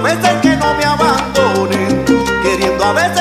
a 0.00 0.02
veces 0.02 0.40
que 0.40 0.56
no 0.56 0.74
me 0.74 0.84
abandonen, 0.84 2.04
queriendo 2.42 2.84
a 2.84 2.92
veces. 2.94 3.19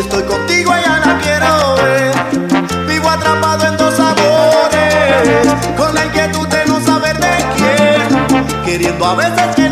Estoy 0.00 0.22
contigo 0.22 0.74
ella 0.74 0.98
la 1.04 1.18
quiero 1.18 1.74
ver. 1.76 2.86
Vivo 2.86 3.10
atrapado 3.10 3.66
en 3.66 3.76
dos 3.76 3.94
sabores, 3.94 5.46
con 5.76 5.94
la 5.94 6.06
inquietud 6.06 6.48
de 6.48 6.64
no 6.64 6.80
saber 6.80 7.18
de 7.18 7.44
quién, 7.54 8.64
queriendo 8.64 9.04
a 9.04 9.14
veces 9.14 9.54
que 9.54 9.68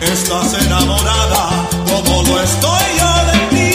estás 0.00 0.54
enamorada, 0.64 1.68
como 1.90 2.22
lo 2.22 2.40
estoy 2.40 2.84
yo 2.98 3.10
de 3.30 3.38
ti. 3.50 3.70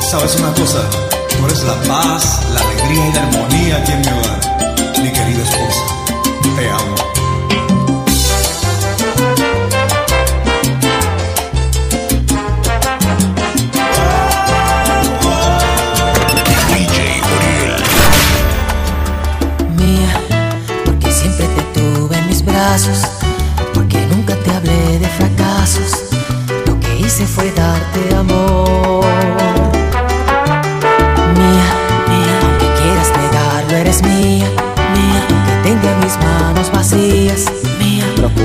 ¿Sabes 0.00 0.34
una 0.36 0.52
cosa? 0.54 0.80
Tú 1.28 1.46
eres 1.46 1.62
la 1.64 1.74
paz, 1.82 2.40
la 2.52 2.60
alegría 2.60 3.08
y 3.08 3.12
la 3.12 3.22
armonía 3.22 3.76
aquí 3.76 3.92
en 3.92 4.00
mi 4.00 4.08
hogar. 4.08 4.40
Mi 5.02 5.10
querida 5.12 5.42
esposa, 5.42 5.84
te 6.56 6.68
amo. 6.68 7.21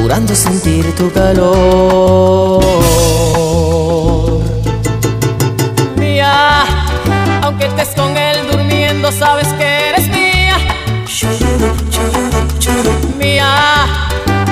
Procurando 0.07 0.33
sentir 0.35 0.95
tu 0.95 1.11
calor. 1.11 2.63
Mía, 5.97 6.63
aunque 7.41 7.65
estés 7.65 7.89
con 7.89 8.15
él 8.15 8.37
durmiendo, 8.49 9.11
sabes 9.11 9.49
que 9.59 9.89
eres 9.89 10.07
mía. 10.07 10.55
Mía, 13.17 13.85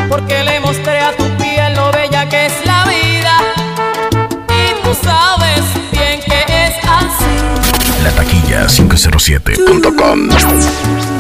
porque 0.10 0.44
le 0.44 0.60
mostré 0.60 1.00
a 1.00 1.16
tu 1.16 1.24
piel 1.38 1.74
lo 1.74 1.90
bella 1.94 2.28
que 2.28 2.48
es 2.48 2.54
la 2.66 2.84
vida. 2.84 3.38
Y 4.50 4.74
tú 4.84 4.94
sabes 5.02 5.63
bien 5.94 6.19
que 6.19 6.44
es 6.66 6.75
así. 6.84 7.34
La 8.04 8.12
taquilla 8.12 8.68
507.com. 8.68 11.14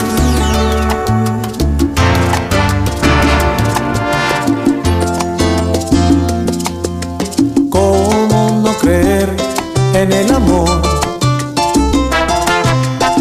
en 10.05 10.13
el 10.13 10.35
amor? 10.35 10.81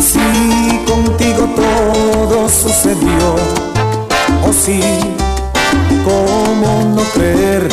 Si 0.01 0.85
contigo 0.87 1.49
todo 1.57 2.49
sucedió, 2.49 3.37
o 4.47 4.53
sí, 4.53 4.81
¿cómo 6.05 6.95
no 6.95 7.03
creer 7.15 7.69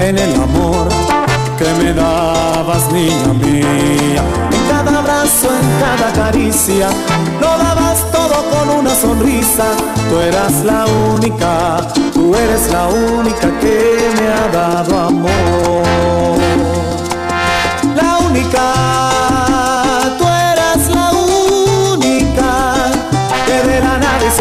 en 0.00 0.18
el 0.18 0.34
amor 0.34 0.88
que 1.58 1.68
me 1.82 1.94
dabas, 1.94 2.92
niña 2.92 3.32
mía? 3.32 4.22
En 4.52 4.62
cada 4.68 4.98
abrazo, 4.98 5.48
en 5.60 5.68
cada 5.84 6.12
caricia, 6.12 6.88
lo 7.40 7.50
dabas 7.64 7.98
todo 8.12 8.36
con 8.50 8.78
una 8.80 8.94
sonrisa. 8.94 9.64
Tú 10.10 10.18
eras 10.18 10.52
la 10.64 10.84
única, 11.14 11.78
tú 12.12 12.34
eres 12.34 12.70
la 12.70 12.88
única 12.88 13.48
que 13.60 14.12
me 14.16 14.28
ha 14.28 14.48
dado 14.52 14.98
amor. 14.98 15.59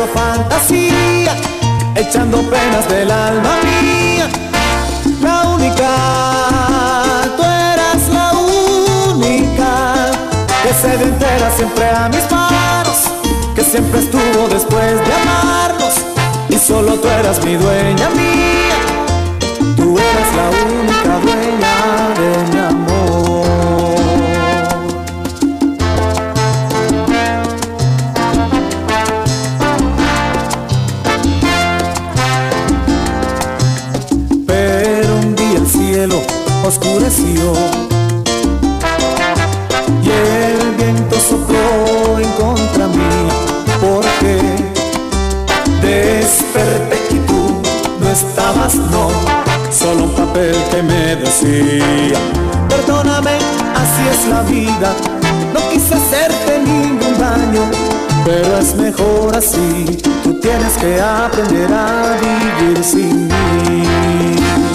Fantasía, 0.07 1.36
echando 1.96 2.42
penas 2.50 2.88
del 2.90 3.12
alma 3.12 3.57
mía. 3.63 4.30
La 5.22 5.48
única, 5.50 5.90
tú 7.36 7.44
eras 7.44 8.07
la 8.10 8.31
única 8.34 10.12
que 10.63 10.74
se 10.74 10.94
entera 10.94 11.51
siempre 11.56 11.90
a 11.90 12.10
mis 12.10 12.30
manos, 12.31 12.98
que 13.56 13.63
siempre 13.63 14.00
estuvo 14.00 14.48
después 14.50 15.06
de 15.06 15.13
amarnos 15.13 15.94
y 16.50 16.57
solo 16.57 16.94
tú 16.96 17.07
eras 17.07 17.44
mi 17.44 17.56
dueña 17.56 18.10
mía. 18.10 18.58
Oscureció. 36.69 37.54
Y 40.03 40.10
el 40.10 40.75
viento 40.77 41.15
sopló 41.20 42.20
en 42.20 42.32
contra 42.34 42.88
mía 42.88 43.34
porque 43.82 44.34
desperté 45.82 46.98
y 47.10 47.20
tú 47.25 47.62
no 48.00 48.10
estabas, 48.12 48.75
no, 48.75 49.10
solo 49.72 50.03
un 50.03 50.12
papel 50.12 50.55
que 50.72 50.84
me 50.84 51.15
decía, 51.15 52.20
perdóname, 52.70 53.38
así 53.82 54.03
es 54.13 54.27
la 54.29 54.41
vida, 54.43 54.93
no 55.53 55.60
quise 55.72 55.96
hacerte 55.96 56.60
ningún 56.60 57.17
daño, 57.17 57.63
pero 58.25 58.58
es 58.60 58.75
mejor 58.75 59.36
así, 59.36 59.98
tú 60.24 60.39
tienes 60.39 60.77
que 60.77 61.01
aprender 61.01 61.74
a 61.74 62.15
vivir 62.22 62.84
sin 62.84 63.27
mí. 63.27 64.68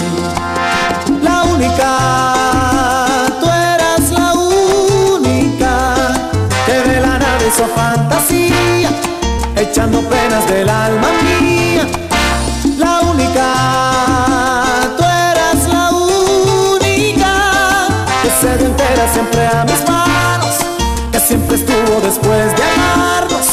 Única, 1.55 3.27
tú 3.39 3.47
eras 3.47 4.11
la 4.11 4.33
única 4.33 5.71
que 6.65 6.73
de 6.73 6.99
la 6.99 7.17
nave 7.17 7.47
hizo 7.47 7.65
fantasía, 7.73 8.89
echando 9.55 10.01
penas 10.01 10.45
del 10.47 10.67
alma 10.67 11.07
mía. 11.23 11.87
La 12.77 12.99
única, 12.99 13.47
tú 14.97 15.03
eras 15.03 15.67
la 15.71 15.91
única 15.91 17.33
que 18.21 18.29
se 18.41 18.57
dio 18.57 18.67
entera 18.67 19.13
siempre 19.13 19.47
a 19.47 19.63
mis 19.63 19.81
manos, 19.87 20.55
que 21.13 21.19
siempre 21.21 21.55
estuvo 21.55 22.01
después 22.01 22.53
de 22.57 22.63
amarnos 22.63 23.47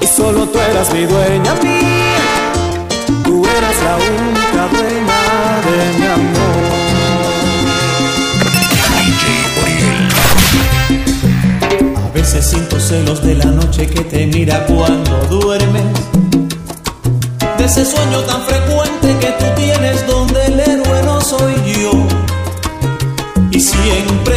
y 0.00 0.06
solo 0.08 0.48
tú 0.48 0.58
eras 0.58 0.92
mi 0.92 1.04
dueña 1.06 1.54
mía. 1.62 2.18
Tú 3.22 3.46
eras 3.46 3.76
la 3.84 3.94
única 3.96 4.76
dueña 4.76 5.60
de 5.66 5.98
mi 6.00 6.06
amor. 6.06 6.33
Veces 12.34 12.50
siento 12.50 12.80
celos 12.80 13.22
de 13.22 13.36
la 13.36 13.44
noche 13.44 13.86
que 13.86 14.00
te 14.00 14.26
mira 14.26 14.66
cuando 14.66 15.16
duermes. 15.30 15.84
De 17.56 17.64
ese 17.64 17.84
sueño 17.84 18.18
tan 18.22 18.42
frecuente 18.42 19.16
que 19.20 19.28
tú 19.38 19.44
tienes 19.54 20.04
donde 20.08 20.44
el 20.46 20.58
héroe 20.58 21.02
no 21.04 21.20
soy 21.20 21.54
yo. 21.64 21.92
Y 23.52 23.60
siempre 23.60 24.33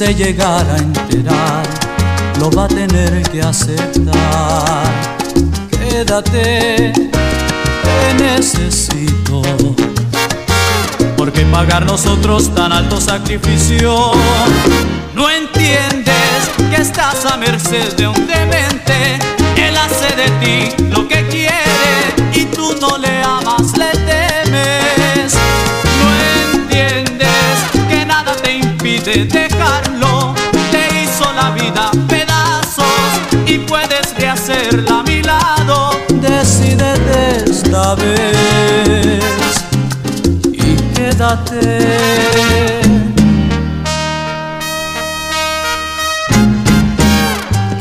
se 0.00 0.14
llegara 0.14 0.76
a 0.76 0.78
enterar, 0.78 1.62
lo 2.38 2.50
va 2.52 2.64
a 2.64 2.68
tener 2.68 3.20
que 3.30 3.42
aceptar. 3.42 4.90
Quédate, 5.70 6.90
te 6.94 8.14
necesito. 8.14 9.42
¿Por 11.18 11.30
qué 11.30 11.42
pagar 11.52 11.84
nosotros 11.84 12.48
tan 12.54 12.72
alto 12.72 12.98
sacrificio? 12.98 14.12
No 15.14 15.28
entiendes 15.28 16.48
que 16.70 16.80
estás 16.80 17.26
a 17.26 17.36
merced 17.36 17.94
de 17.98 18.08
un 18.08 18.26
demente. 18.26 19.18
Él 19.54 19.76
hace 19.76 20.16
de 20.16 20.30
ti 20.40 20.82
lo 20.94 21.06
que 21.08 21.26
quiere. 21.26 21.39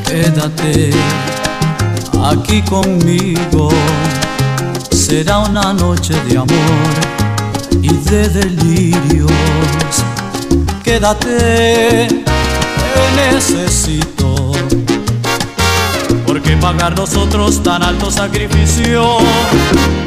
Quédate 0.06 0.92
aquí 2.24 2.62
conmigo, 2.64 3.70
será 4.92 5.40
una 5.40 5.74
noche 5.74 6.14
de 6.28 6.38
amor 6.38 6.94
y 7.82 7.90
de 8.10 8.30
delirios. 8.30 9.32
Quédate, 10.84 12.08
necesito 13.16 14.39
¿Por 16.30 16.44
qué 16.44 16.56
pagar 16.58 16.96
nosotros 16.96 17.64
tan 17.64 17.82
alto 17.82 18.12
sacrificio? 18.12 19.18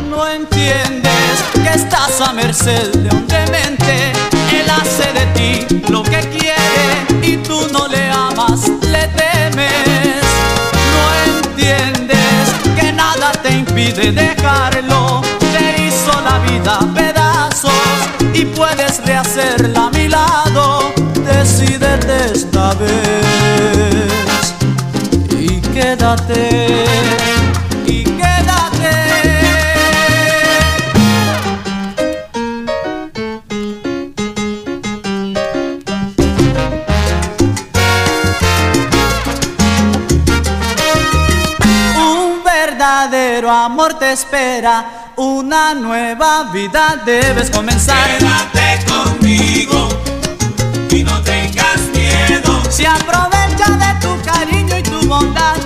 No 0.08 0.28
entiendes 0.28 1.42
que 1.52 1.68
estás 1.74 2.20
a 2.20 2.32
merced 2.32 2.92
de 2.92 3.12
un 3.12 3.26
demente. 3.26 4.12
Él 4.52 4.70
hace 4.70 5.12
de 5.12 5.26
ti 5.34 5.82
lo 5.90 6.04
que 6.04 6.20
quiere 6.30 7.26
y 7.26 7.38
tú 7.38 7.66
no 7.72 7.88
le 7.88 8.08
amas, 8.08 8.68
le 8.82 9.08
temes. 9.08 10.22
No 10.94 11.40
entiendes 11.40 12.54
que 12.76 12.92
nada 12.92 13.32
te 13.42 13.54
impide 13.54 14.12
dejarlo. 14.12 15.22
Te 15.40 15.88
hizo 15.88 16.12
la 16.20 16.38
vida 16.48 16.78
pedazos 16.94 17.72
y 18.32 18.44
puedes 18.44 19.04
rehacerla 19.04 19.86
a 19.86 19.90
mi 19.90 20.06
lado. 20.06 20.92
Decídete 21.14 22.32
esta 22.32 22.74
vez 22.74 23.81
quédate. 26.02 26.84
Y 27.86 28.04
quédate. 28.04 28.94
Un 41.96 42.42
verdadero 42.44 43.50
amor 43.50 43.94
te 43.94 44.12
espera, 44.12 45.12
una 45.16 45.74
nueva 45.74 46.50
vida 46.52 47.00
debes 47.06 47.50
comenzar. 47.50 48.18
Quédate 48.18 48.84
conmigo 48.90 49.88
y 50.90 51.04
no 51.04 51.20
tengas 51.22 51.80
miedo. 51.94 52.60
Se 52.70 52.86
aprovecha 52.86 53.70
de 53.70 54.00
tu 54.00 54.20
cariño 54.24 54.78
y 54.78 54.82
tu 54.82 55.06
bondad 55.06 55.61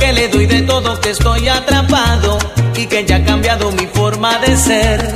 que 0.00 0.12
le 0.12 0.28
doy 0.28 0.46
de 0.46 0.62
todo, 0.62 1.00
que 1.00 1.10
estoy 1.10 1.46
atrapado 1.46 2.36
y 2.74 2.86
que 2.86 3.04
ya 3.04 3.16
ha 3.16 3.24
cambiado 3.24 3.70
mi 3.70 3.86
forma 3.86 4.38
de 4.38 4.56
ser. 4.56 5.14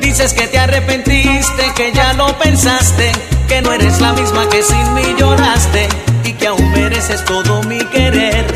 Dices 0.00 0.32
que 0.32 0.46
te 0.46 0.58
arrepentiste, 0.58 1.72
que 1.76 1.92
ya 1.92 2.14
lo 2.14 2.26
pensaste, 2.38 3.12
que 3.46 3.60
no 3.60 3.74
eres 3.74 4.00
la 4.00 4.14
misma 4.14 4.48
que 4.48 4.62
sin 4.62 4.94
mí 4.94 5.02
lloraste 5.18 5.86
y 6.24 6.32
que 6.32 6.46
aún 6.46 6.70
mereces 6.70 7.22
todo 7.26 7.62
mi 7.64 7.78
querer. 7.78 8.46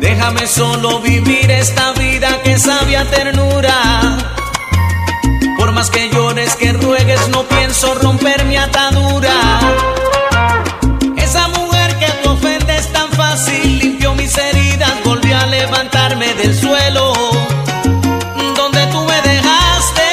Déjame 0.00 0.46
solo 0.46 1.00
vivir 1.00 1.50
esta 1.50 1.92
vida 1.92 2.40
que 2.42 2.58
sabia 2.58 3.04
ternura. 3.10 4.16
Por 5.58 5.72
más 5.72 5.90
que 5.90 6.08
llores, 6.08 6.56
que 6.56 6.72
ruegues, 6.72 7.28
no 7.28 7.42
pienso 7.42 7.94
romper 7.96 8.46
mi 8.46 8.56
atadura. 8.56 9.07
Del 16.48 16.56
suelo. 16.58 17.12
Donde 18.56 18.86
tú 18.86 19.04
me 19.04 19.20
dejaste. 19.20 20.08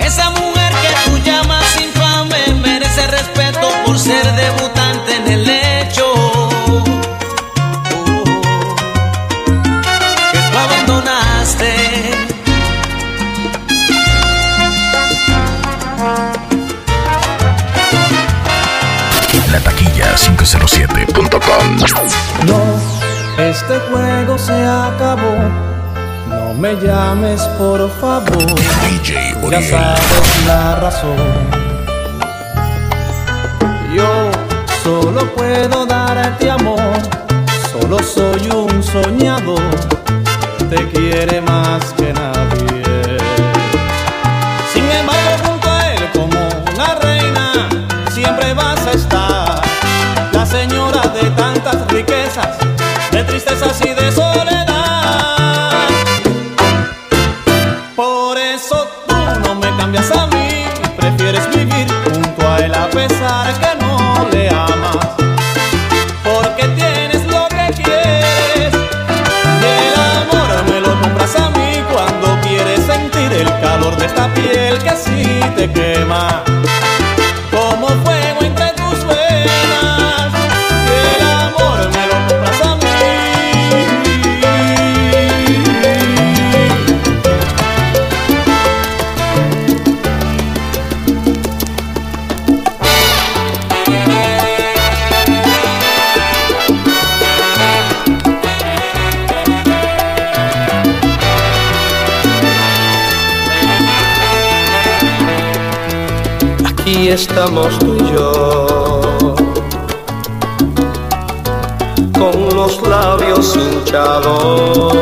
Esa 0.00 0.30
mujer 0.30 0.72
que 0.82 0.90
tú 1.04 1.18
llamas 1.18 1.64
infame 1.76 2.54
merece 2.62 3.06
respeto 3.06 3.68
por 3.84 3.98
ser 3.98 4.24
debutante 4.34 5.16
en 5.16 5.32
el 5.32 5.44
lecho. 5.44 6.06
Oh, 6.14 6.84
que 10.32 10.38
tú 10.50 10.58
abandonaste. 10.58 11.72
La 19.52 19.60
taquilla 19.60 20.16
507.com. 20.16 21.76
No, 22.46 22.77
este 23.60 23.78
juego 23.90 24.38
se 24.38 24.52
acabó. 24.52 25.34
No 26.28 26.54
me 26.54 26.74
llames, 26.76 27.42
por 27.58 27.90
favor. 28.00 28.54
DJ 28.88 29.34
Ya 29.50 29.62
sabes 29.62 30.46
la 30.46 30.76
razón. 30.76 31.16
Yo 33.94 34.30
solo 34.84 35.26
puedo 35.34 35.86
darte 35.86 36.50
amor. 36.50 36.92
Solo 37.72 37.98
soy 37.98 38.48
un 38.50 38.82
soñador. 38.82 39.70
Te 40.70 40.86
quiere 40.90 41.40
más 41.40 41.94
tristezas 53.48 53.80
y 53.86 53.94
de 53.94 54.12
soledad. 54.12 55.70
Por 57.96 58.38
eso 58.38 58.86
tú 59.06 59.16
no 59.42 59.54
me 59.54 59.74
cambias 59.76 60.10
a 60.10 60.26
mí, 60.28 60.64
prefieres 60.96 61.48
vivir 61.50 61.88
junto 62.04 62.48
a 62.48 62.58
él 62.58 62.74
a 62.74 62.88
pesar 62.90 63.52
que 63.60 63.84
no 63.84 64.28
le 64.30 64.50
amas. 64.50 64.96
Porque 66.22 66.68
tienes 66.76 67.24
lo 67.26 67.48
que 67.48 67.82
quieres 67.82 68.74
y 69.60 69.66
el 69.66 69.94
amor 70.16 70.64
me 70.70 70.80
lo 70.80 71.00
compras 71.00 71.34
a 71.36 71.50
mí 71.50 71.82
cuando 71.92 72.38
quieres 72.42 72.80
sentir 72.84 73.32
el 73.32 73.48
calor 73.60 73.96
de 73.96 74.06
esta 74.06 74.28
piel 74.34 74.78
que 74.78 74.96
sí 74.96 75.40
te 75.56 75.70
quema. 75.72 76.42
Aquí 107.08 107.14
estamos 107.14 107.78
tú 107.78 107.94
y 107.94 108.12
yo, 108.12 109.34
con 112.12 112.54
los 112.54 112.82
labios 112.86 113.56
hinchados, 113.56 114.92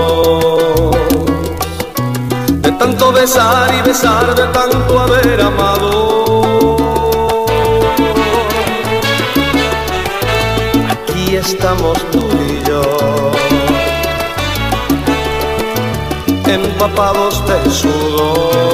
de 2.63 2.71
tanto 2.71 3.11
besar 3.11 3.75
y 3.75 3.83
besar, 3.89 4.37
de 4.37 4.47
tanto 4.53 5.01
haber 5.01 5.41
amado. 5.41 6.77
Aquí 10.89 11.35
estamos 11.35 11.99
tú 12.13 12.25
y 12.49 12.63
yo, 12.69 12.83
empapados 16.47 17.45
de 17.49 17.69
sudor 17.69 18.66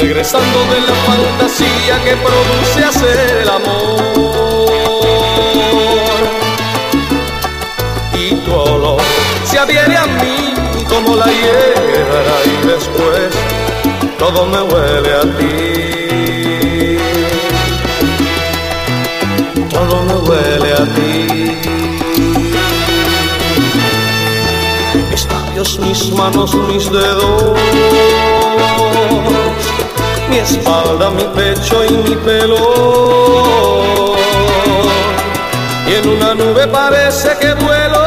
regresando 0.00 0.58
de 0.72 0.80
la 0.82 0.94
fantasía 0.94 2.04
que 2.04 2.16
produce 2.16 2.84
hacer 2.84 3.38
el 3.42 3.48
amor. 3.48 4.68
Y 8.14 8.34
tu 8.44 8.54
olor 8.54 9.00
se 9.44 9.58
adhiere 9.58 9.96
a 9.96 10.06
mí 10.06 10.54
como 10.88 11.16
la 11.16 11.26
hierba 11.26 12.36
y 12.44 12.66
después 12.66 13.30
todo 14.18 14.46
me 14.46 14.62
huele 14.62 15.14
a 15.14 15.22
ti. 15.36 15.58
Todo 19.68 20.02
me 20.02 20.14
huele 20.14 20.72
a 20.72 20.84
ti. 20.94 21.58
Mis 25.10 25.26
labios, 25.26 25.78
mis 25.80 26.12
manos, 26.12 26.54
mis 26.54 26.90
dedos 26.90 28.37
espalda, 30.40 31.10
mi 31.10 31.24
pecho 31.24 31.84
y 31.84 31.90
mi 31.90 32.16
pelo. 32.16 32.56
Y 35.86 35.94
en 35.94 36.08
una 36.08 36.34
nube 36.34 36.66
parece 36.68 37.36
que 37.40 37.54
vuelo. 37.54 38.02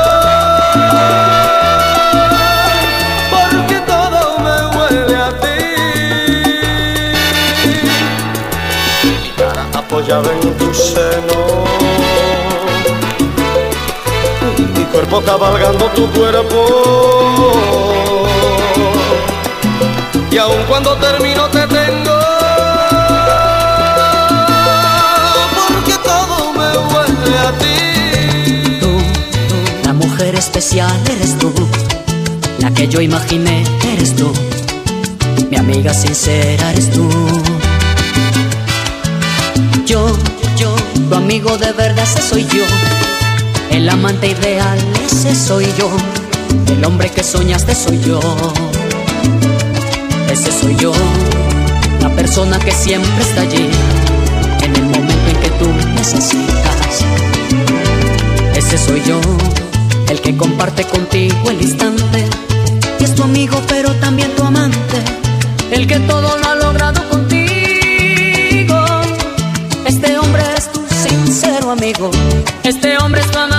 Porque 3.32 3.80
todo 3.88 4.40
me 4.40 4.78
huele 4.78 5.16
a 5.16 5.30
ti. 5.42 5.60
Mi 9.24 9.30
cara 9.32 9.66
apoyada 9.74 10.32
en 10.32 10.58
tu 10.58 10.74
seno. 10.74 11.66
Mi 14.76 14.86
cuerpo 14.86 15.22
cabalgando 15.22 15.86
tu 15.96 16.10
cuerpo. 16.12 16.66
Y 20.30 20.38
aun 20.38 20.64
cuando 20.68 20.96
termino 20.98 21.50
te 21.50 21.68
tengo. 21.68 22.11
Especial 30.42 30.92
eres 31.16 31.38
tú, 31.38 31.54
la 32.60 32.72
que 32.72 32.88
yo 32.88 33.00
imaginé 33.00 33.64
eres 33.94 34.16
tú, 34.16 34.34
mi 35.52 35.56
amiga 35.56 35.94
sincera 35.94 36.72
eres 36.72 36.90
tú. 36.90 37.08
Yo, 39.86 40.18
yo, 40.58 40.76
tu 41.10 41.16
amigo 41.16 41.58
de 41.60 41.72
verdad 41.74 42.04
ese 42.04 42.24
soy 42.28 42.44
yo, 42.48 42.66
el 43.70 43.88
amante 43.88 44.30
ideal 44.30 44.80
ese 45.06 45.36
soy 45.36 45.68
yo, 45.78 45.92
el 46.74 46.84
hombre 46.86 47.10
que 47.12 47.24
soñaste 47.24 47.76
soy 47.76 48.00
yo. 48.02 48.20
Ese 50.32 50.52
soy 50.52 50.76
yo, 50.78 50.92
la 52.02 52.10
persona 52.16 52.58
que 52.58 52.72
siempre 52.72 53.22
está 53.22 53.42
allí, 53.42 53.70
en 54.64 54.76
el 54.76 54.86
momento 54.86 55.28
en 55.30 55.38
que 55.40 55.50
tú 55.60 55.68
necesitas. 55.94 57.06
Ese 58.56 58.78
soy 58.78 59.04
yo, 59.06 59.20
el 60.12 60.20
que 60.20 60.36
comparte 60.36 60.84
contigo 60.84 61.50
el 61.50 61.62
instante, 61.62 62.28
y 63.00 63.04
es 63.06 63.16
tu 63.16 63.24
amigo 63.24 63.62
pero 63.70 63.94
también 63.96 64.30
tu 64.36 64.44
amante, 64.44 64.98
el 65.72 65.88
que 65.88 66.00
todo 66.00 66.38
lo 66.38 66.50
ha 66.50 66.56
logrado 66.56 67.02
contigo. 67.10 68.76
Este 69.86 70.18
hombre 70.18 70.44
es 70.58 70.70
tu 70.74 70.82
sincero 71.08 71.72
amigo, 71.72 72.12
este 72.64 72.98
hombre 72.98 73.22
es 73.22 73.32
tu 73.32 73.40
amante 73.40 73.51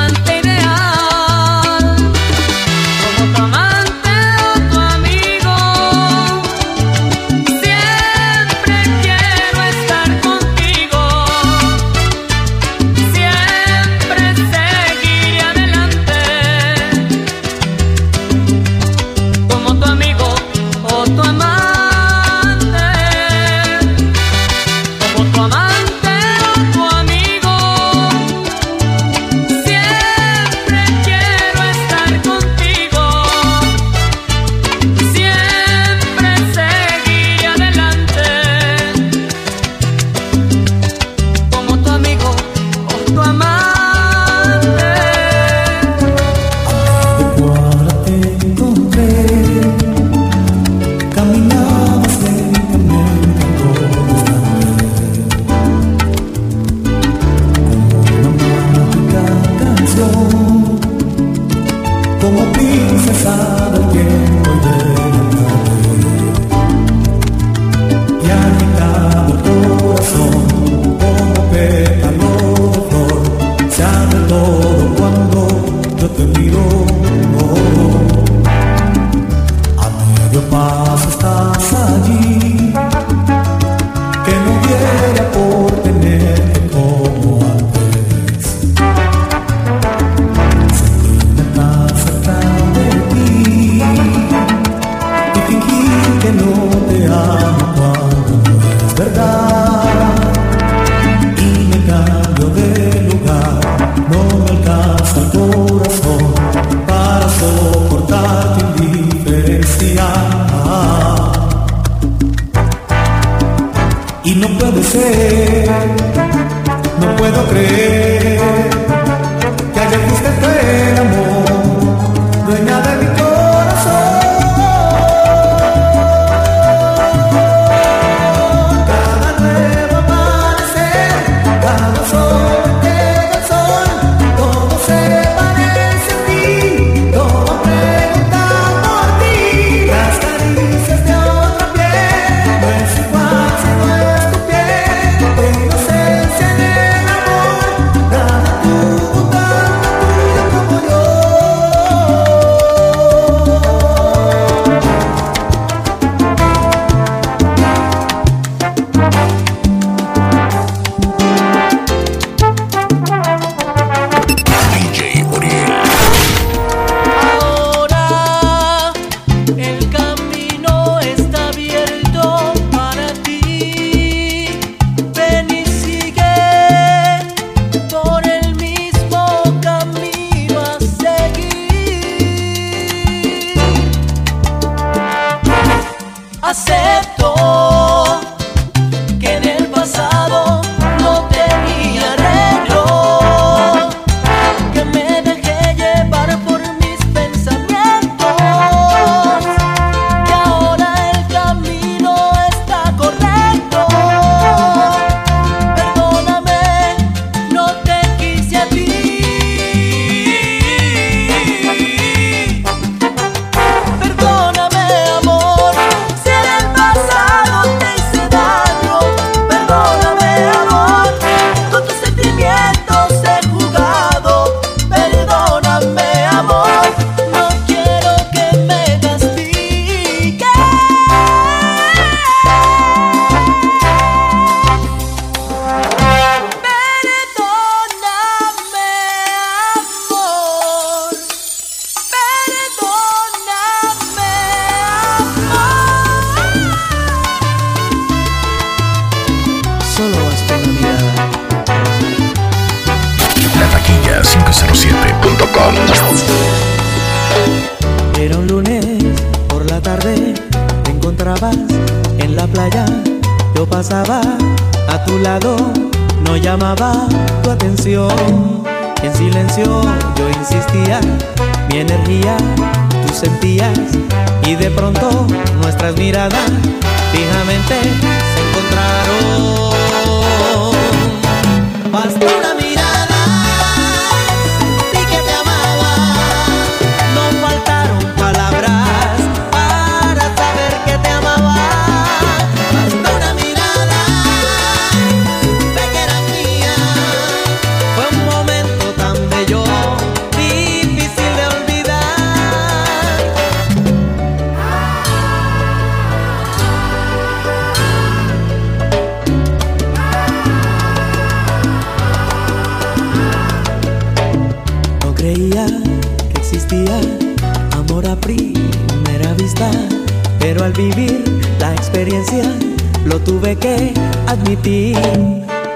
admitir. 324.32 324.96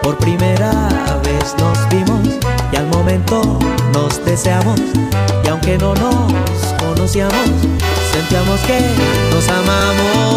Por 0.03 0.17
primera 0.19 0.89
vez 1.23 1.55
nos 1.59 1.89
vimos 1.91 2.39
y 2.73 2.77
al 2.77 2.87
momento 2.89 3.59
nos 3.93 4.25
deseamos. 4.25 4.81
Y 5.45 5.49
aunque 5.49 5.77
no 5.79 5.95
nos 5.95 6.73
conocíamos, 6.79 7.49
sentíamos 8.13 8.61
que 8.61 8.81
nos 9.33 9.49
amamos. 9.49 10.37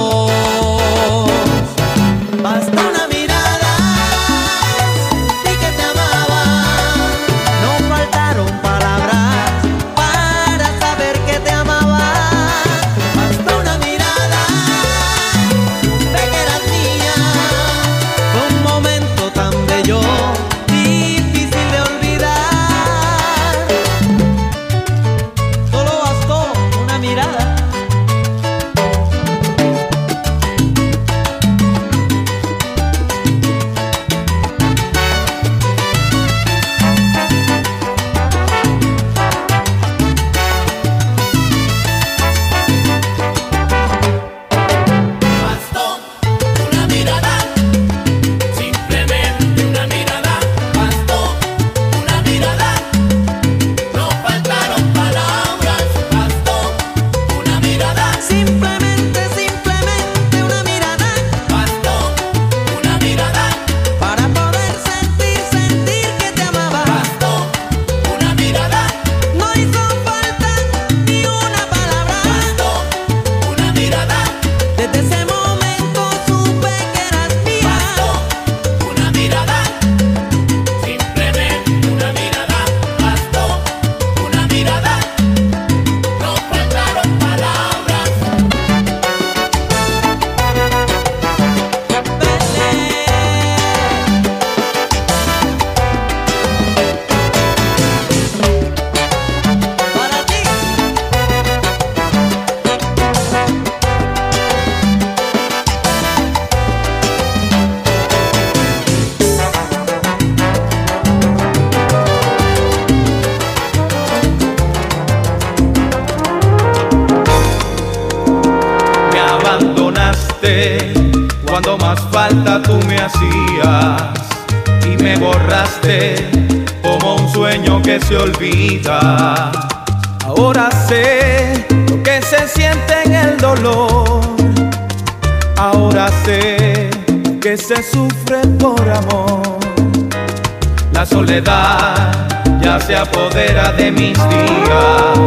se 142.89 142.95
apodera 142.95 143.71
de 143.73 143.91
mis 143.91 144.17
días 144.29 145.19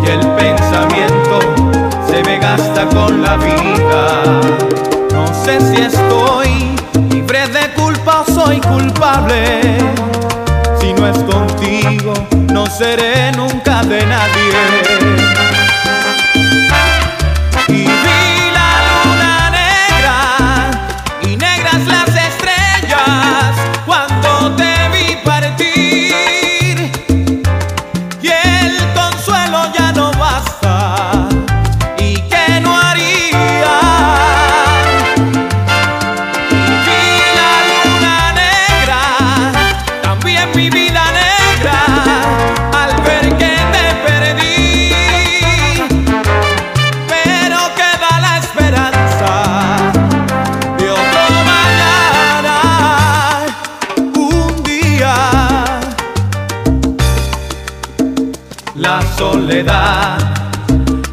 y 0.00 0.10
el 0.10 0.20
pensamiento 0.36 1.40
se 2.08 2.22
me 2.22 2.38
gasta 2.38 2.86
con 2.86 3.20
la 3.20 3.36
vida. 3.36 4.22
No 5.10 5.26
sé 5.44 5.60
si 5.60 5.82
estoy 5.82 6.76
libre 7.10 7.48
de 7.48 7.68
culpa 7.74 8.20
o 8.20 8.32
soy 8.32 8.60
culpable. 8.60 9.60
Si 10.78 10.92
no 10.92 11.08
es 11.08 11.18
contigo, 11.24 12.14
no 12.52 12.66
seré 12.66 13.32
nunca 13.32 13.82
de 13.82 14.06
nadie. 14.06 14.91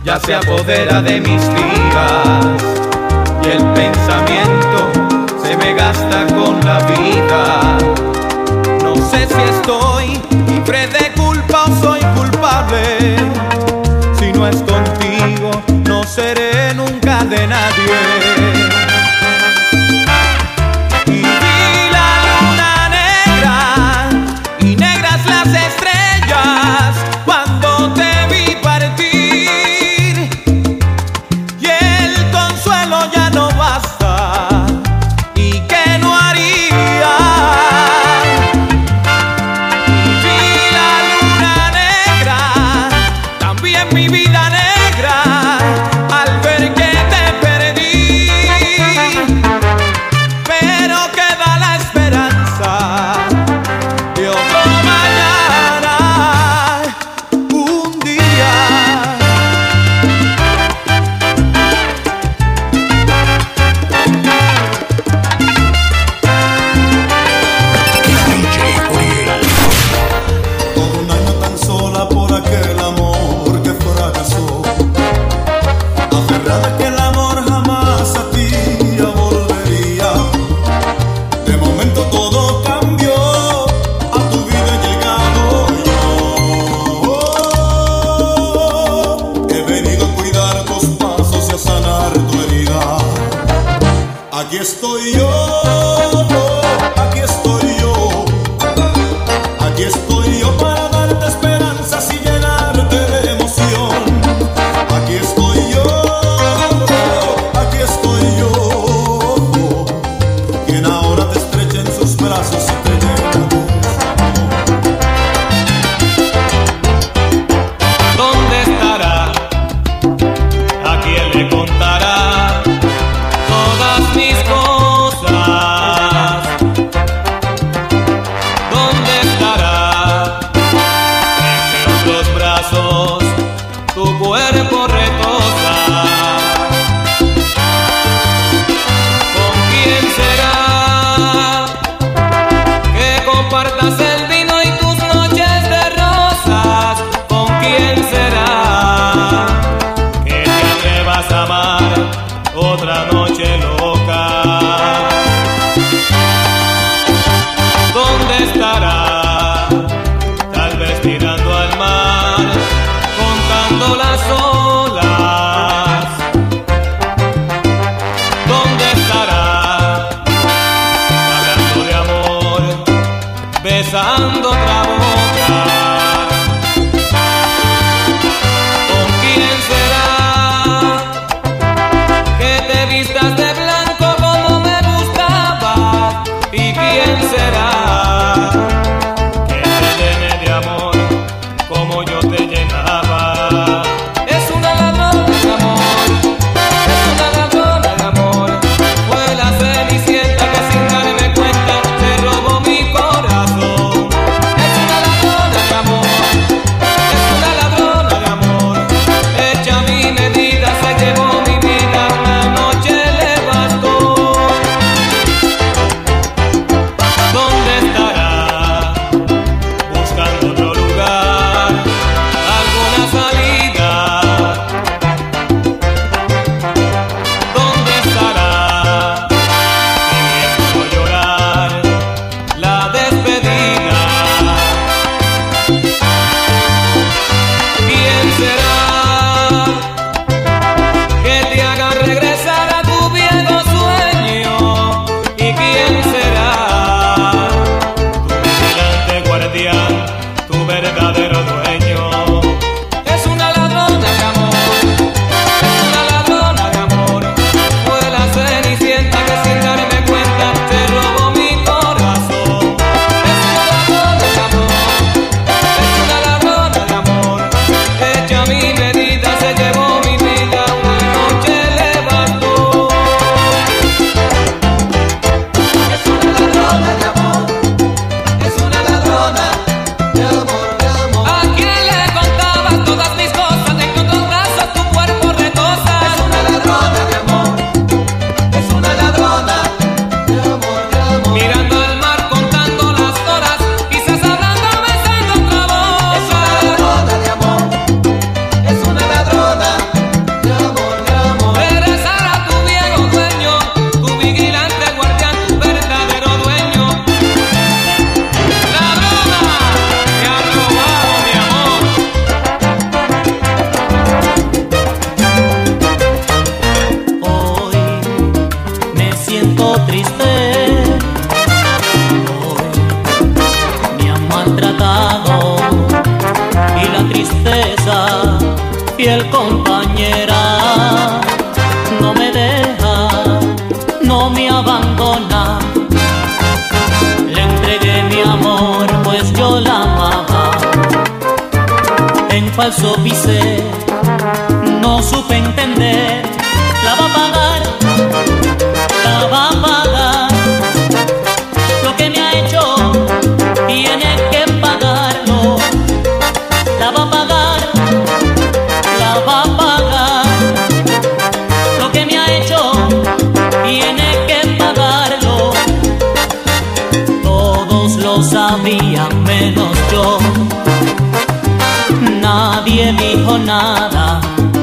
ya 0.04 0.20
se 0.20 0.34
apodera 0.34 1.02
de 1.02 1.20
mis 1.22 1.42
días 1.54 2.64
y 3.44 3.48
el 3.48 3.64
pensamiento 3.74 4.80
se 5.44 5.56
me 5.58 5.74
gasta 5.74 6.26
con 6.28 6.60
la 6.66 6.80
vida. 6.80 7.78
No 8.84 8.96
sé 8.96 9.28
si 9.28 9.42
estoy 9.56 10.20
libre 10.48 10.88
de 10.88 11.12
culpa 11.14 11.66
o 11.66 11.82
soy 11.82 12.00
culpable. 12.16 13.18
Si 14.20 14.32
no 14.32 14.48
es 14.48 14.58
contigo, 14.58 15.52
no 15.88 16.04
seré 16.04 16.74
nunca 16.74 17.24
de 17.26 17.48
nadie. 17.48 18.19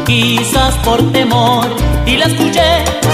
quizás 0.05 0.75
por 0.85 1.13
temor, 1.13 1.67
y 2.07 2.17
la 2.17 2.27
escuché 2.27 3.06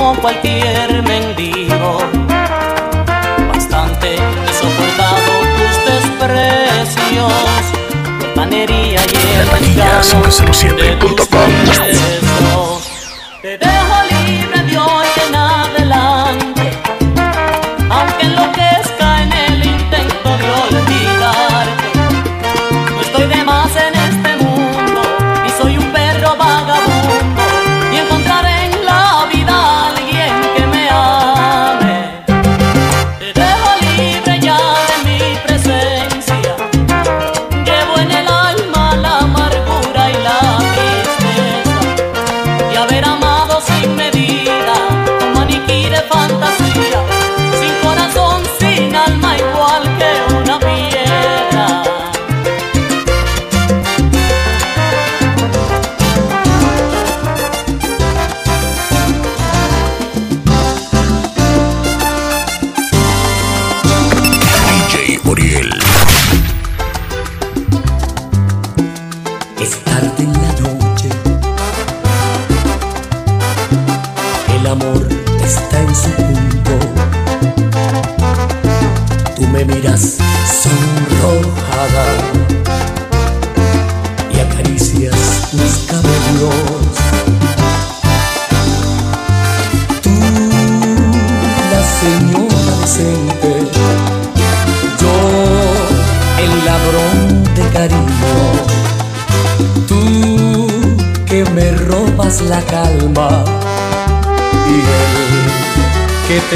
como 0.00 0.18
cualquier 0.18 1.02
mendigo. 1.02 1.98
Bastante 3.52 4.14
he 4.14 4.52
soportado 4.60 5.30
tus 5.58 5.76
desprecios, 5.92 7.62
de 8.20 8.26
panería 8.34 9.00
y 9.04 9.38
el 9.38 9.46
de 10.76 12.29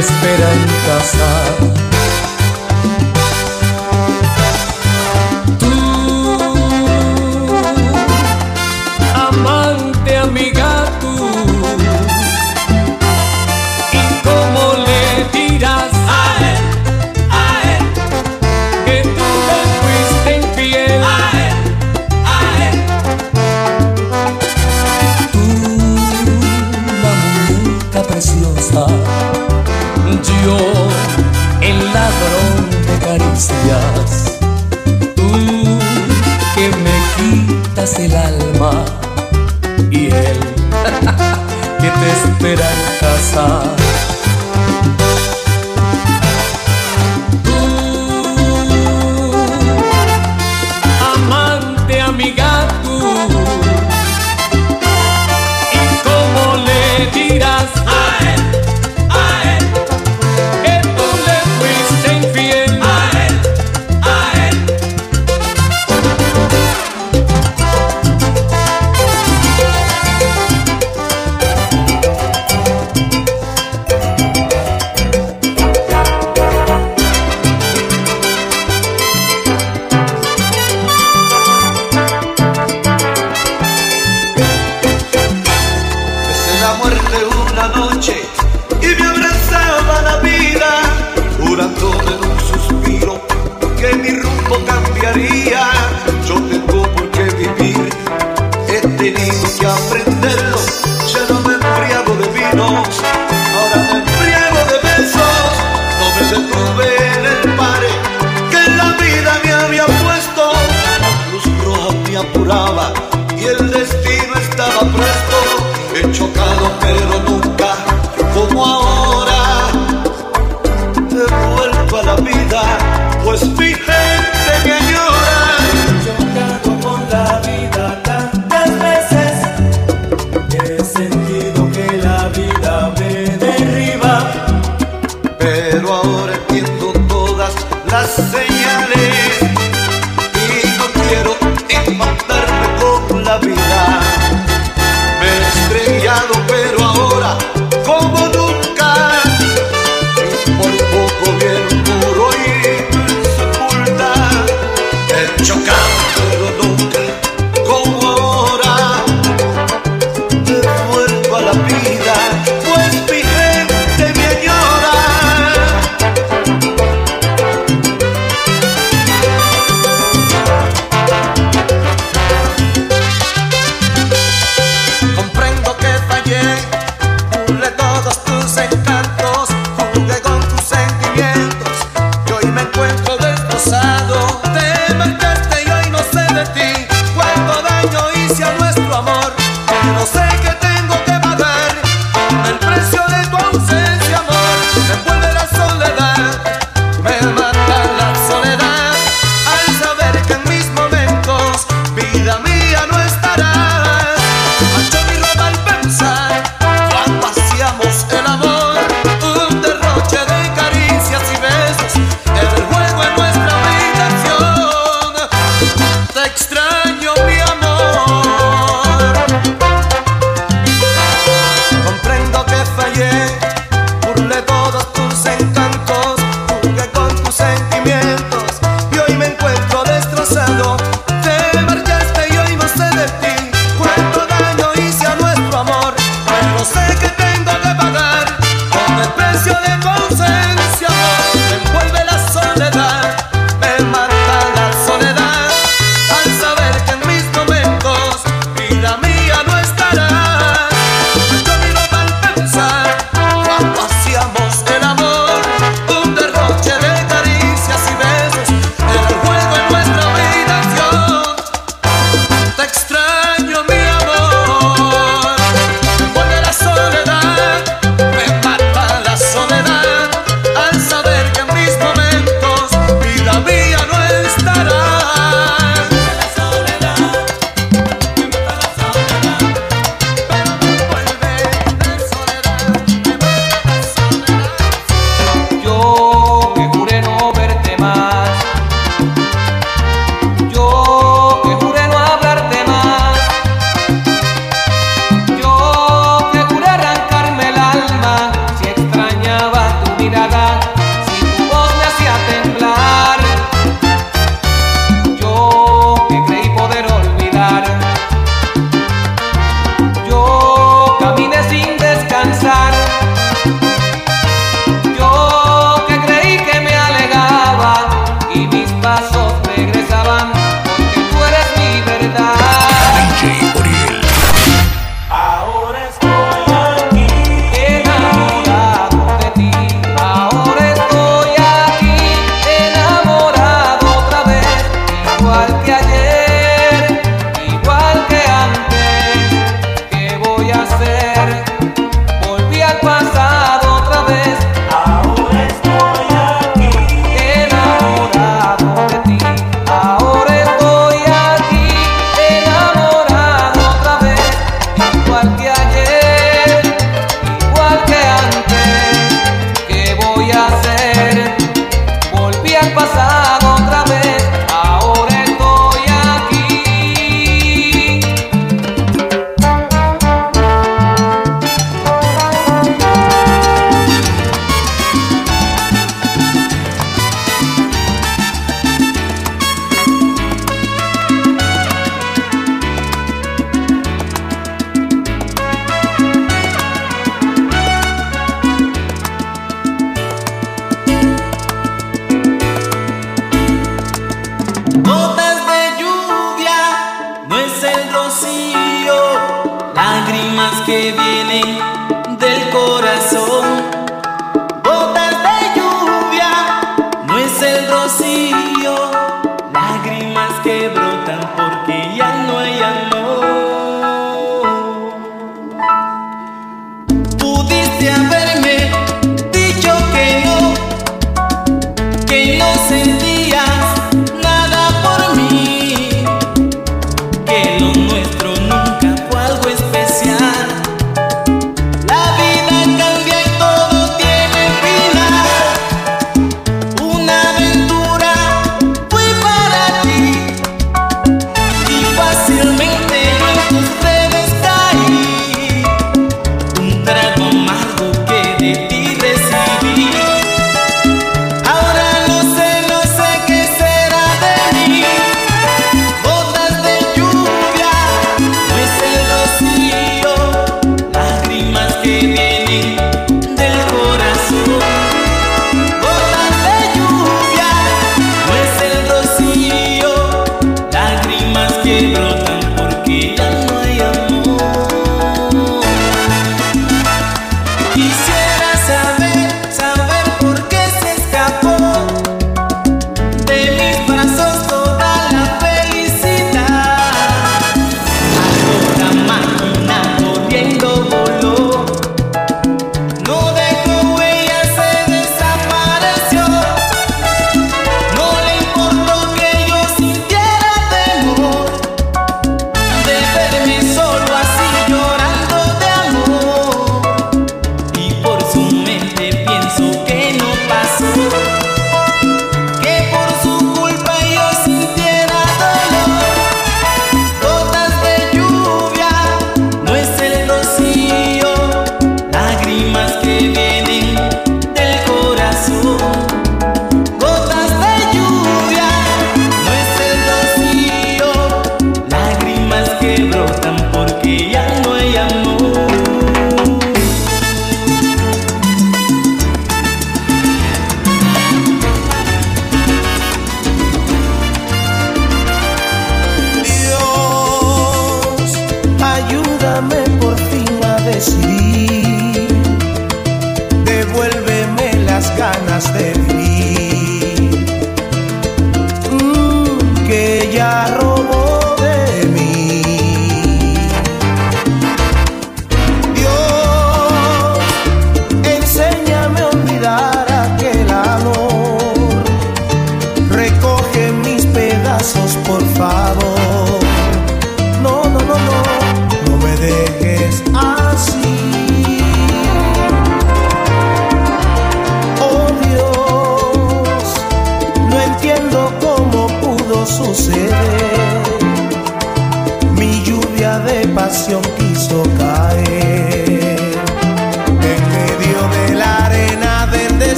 que 0.00 0.67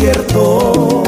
de 0.00 0.08
un 0.08 0.24
concierto. 0.24 1.02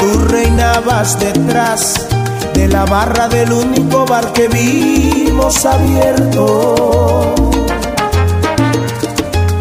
Tú 0.00 0.18
reinabas 0.28 1.18
detrás 1.18 2.06
de 2.54 2.68
la 2.68 2.84
barra 2.84 3.28
del 3.28 3.52
único 3.52 4.04
bar 4.06 4.32
que 4.32 4.48
vimos 4.48 5.64
abierto. 5.64 7.34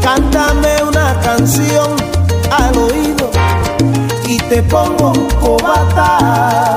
Cántame 0.01 0.84
una 0.88 1.20
canción 1.22 1.95
al 2.51 2.78
oído 2.78 3.30
y 4.28 4.38
te 4.38 4.63
pongo 4.63 5.11
un 5.11 5.28
cobata 5.39 6.76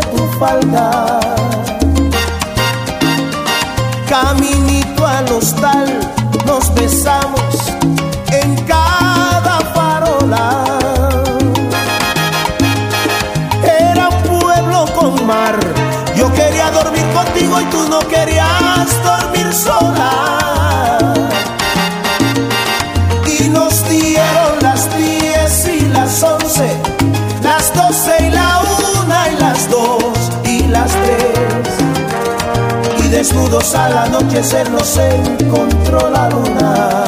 tu. 0.21 1.41
Caminito 4.07 5.07
al 5.07 5.31
hostal, 5.31 5.99
nos 6.45 6.73
besamos 6.73 7.71
desnudos 33.21 33.75
al 33.75 33.95
anochecer 33.95 34.67
nos 34.71 34.97
encontró 34.97 36.09
la 36.09 36.27
luna. 36.27 37.00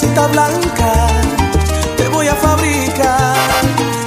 Casita 0.00 0.28
blanca 0.28 0.92
te 1.96 2.08
voy 2.10 2.28
a 2.28 2.34
fabricar 2.36 3.34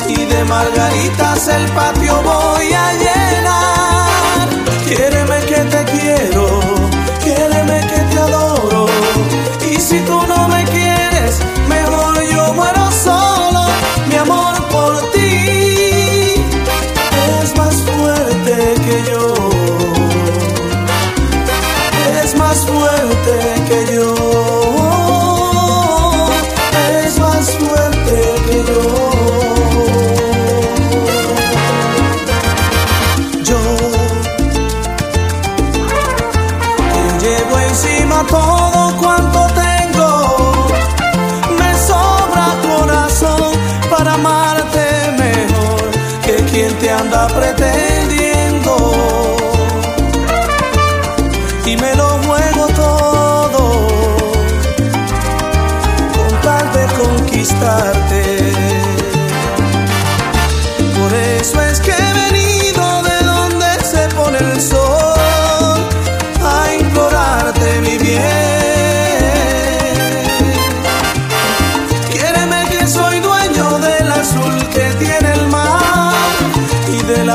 y 0.07 0.23
de 0.23 0.45
margaritas 0.45 1.49
el 1.49 1.65
patio 1.71 2.21
voy 2.23 2.71
a 2.71 2.93
llenar. 2.93 4.47
Quiéreme 4.87 5.39
que 5.49 5.59
te 5.73 5.83
quiero, 5.91 6.47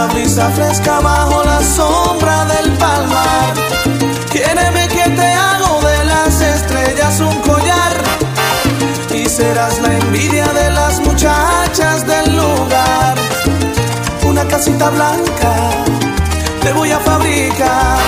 brisa 0.08 0.50
fresca 0.50 1.00
bajo 1.00 1.42
la 1.44 1.62
sombra 1.62 2.44
del 2.46 2.72
palmar. 2.72 3.54
Quiéreme 4.30 4.88
que 4.88 5.10
te 5.10 5.26
hago 5.26 5.80
de 5.80 6.04
las 6.04 6.40
estrellas 6.40 7.20
un 7.20 7.40
collar 7.42 7.94
y 9.14 9.28
serás 9.28 9.80
la 9.80 9.96
envidia 9.98 10.46
de 10.52 10.70
las 10.70 11.00
muchachas 11.00 12.06
del 12.06 12.36
lugar. 12.36 13.14
Una 14.24 14.44
casita 14.46 14.90
blanca 14.90 15.54
te 16.62 16.72
voy 16.72 16.90
a 16.90 16.98
fabricar 16.98 17.98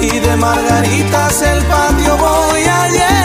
y 0.00 0.18
de 0.18 0.36
margaritas 0.36 1.42
el 1.42 1.62
patio 1.64 2.16
voy 2.16 2.62
a 2.62 2.88
llenar. 2.88 3.19